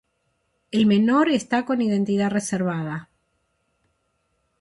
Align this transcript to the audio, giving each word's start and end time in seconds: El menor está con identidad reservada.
El 0.71 0.87
menor 0.87 1.29
está 1.29 1.63
con 1.63 1.79
identidad 1.79 2.31
reservada. 2.31 3.11